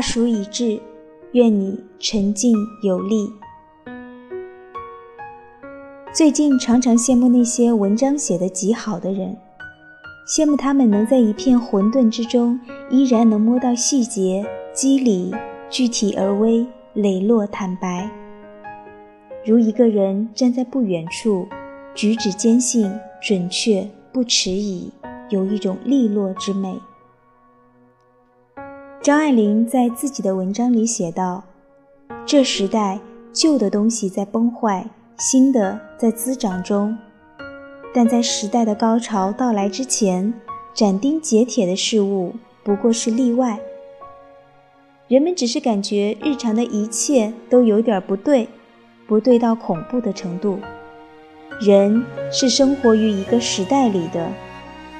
[0.00, 0.80] 大暑已至，
[1.32, 3.30] 愿你沉静有力。
[6.10, 9.36] 最近常常羡慕那些文章写得极好的人，
[10.26, 12.58] 羡慕他们能在一片混沌之中，
[12.88, 14.42] 依然能摸到细节、
[14.72, 15.34] 机理，
[15.68, 18.10] 具体而微，磊落坦白。
[19.44, 21.46] 如一个人站在不远处，
[21.94, 22.90] 举止坚信、
[23.20, 24.90] 准确，不迟疑，
[25.28, 26.74] 有一种利落之美。
[29.10, 31.42] 张爱玲在自己的文章里写道
[32.24, 33.00] ：“这时代
[33.32, 36.96] 旧的东西在崩坏，新的在滋长中。
[37.92, 40.32] 但在时代的高潮到来之前，
[40.72, 43.58] 斩钉截铁的事物不过是例外。
[45.08, 48.48] 人们只是感觉日常的一切都有点不对，
[49.08, 50.56] 不对到恐怖的程度。
[51.60, 54.30] 人是生活于一个时代里的，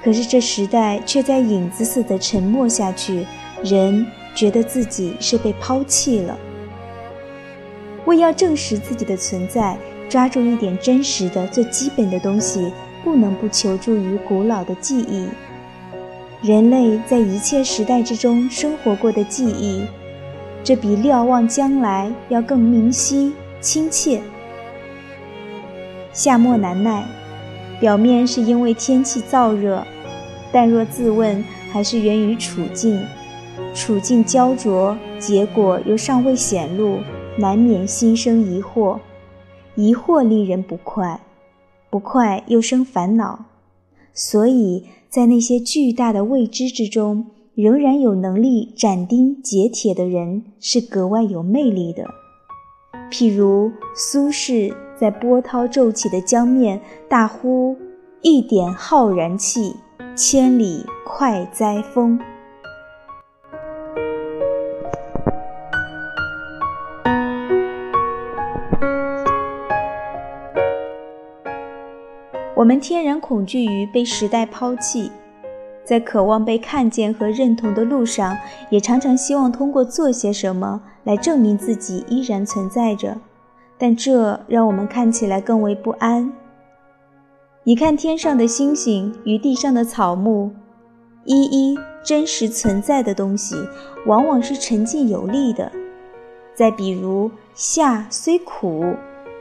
[0.02, 3.24] 可是这时代却在影子似的沉默下去。”
[3.62, 6.38] 人觉得自己是被抛弃了，
[8.06, 9.76] 为要证实自己的存在，
[10.08, 12.72] 抓住一点真实的、最基本的东西，
[13.04, 15.26] 不能不求助于古老的记忆。
[16.42, 19.82] 人类在一切时代之中生活过的记忆，
[20.64, 24.22] 这比瞭望将来要更明晰、亲切。
[26.14, 27.04] 夏末难耐，
[27.78, 29.86] 表面是因为天气燥热，
[30.50, 33.00] 但若自问，还是源于处境。
[33.74, 36.98] 处境焦灼，结果又尚未显露，
[37.38, 38.98] 难免心生疑惑。
[39.76, 41.20] 疑惑令人不快，
[41.88, 43.46] 不快又生烦恼。
[44.12, 52.04] 所以在那些巨大的未知之中，仍然有能力斩钉截铁的人是格外有魅力的。
[53.10, 57.76] 譬如苏轼在波涛骤起的江面大呼
[58.22, 59.74] ：“一点浩然气，
[60.16, 62.18] 千里快哉风。”
[72.60, 75.10] 我们天然恐惧于被时代抛弃，
[75.82, 78.36] 在渴望被看见和认同的路上，
[78.68, 83.16] 也常常希望通过做些什么来证明自己依然存在着，
[83.78, 86.30] 但这让我们看起来更为不安。
[87.64, 90.50] 你看天上的星星与地上的草木，
[91.24, 93.56] 一一真实存在的东西，
[94.04, 95.72] 往往是沉静有力的。
[96.54, 98.84] 再比如夏虽苦，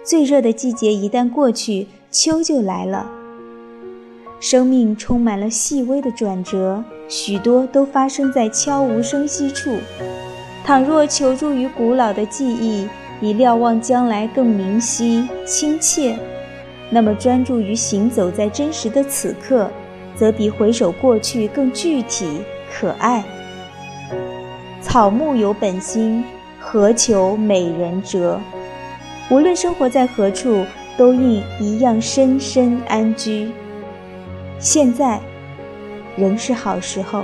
[0.05, 1.85] 最热的季节一旦过去。
[2.11, 3.07] 秋就来了，
[4.39, 9.77] 生命充满了细微的转折，许多都发生在悄无声息处。
[10.65, 12.87] 倘若求助于古老的记忆，
[13.21, 16.17] 以瞭望将来更明晰亲切，
[16.89, 19.69] 那么专注于行走在真实的此刻，
[20.15, 22.41] 则比回首过去更具体
[22.73, 23.23] 可爱。
[24.81, 26.23] 草木有本心，
[26.59, 28.39] 何求美人折？
[29.29, 30.65] 无论生活在何处。
[30.99, 33.49] 都应一样深深安居。
[34.59, 35.17] 现在，
[36.17, 37.23] 仍是好时候。